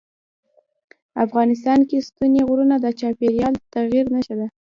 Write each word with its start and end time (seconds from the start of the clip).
افغانستان 1.25 1.79
کې 1.89 2.05
ستوني 2.07 2.41
غرونه 2.47 2.75
د 2.79 2.85
چاپېریال 2.99 3.53
د 3.57 3.63
تغیر 3.75 4.05
نښه 4.15 4.35
ده. 4.39 4.47